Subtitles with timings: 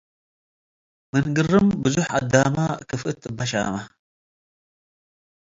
[1.11, 2.55] ምን ግርም ብዞሕ አዳመ፣
[2.87, 3.73] ክፍእት እበ ሻመ።